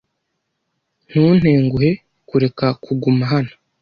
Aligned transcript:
Ntuntenguhe 1.09 1.89
kureka 2.29 2.67
kuguma 2.83 3.23
hano. 3.33 3.51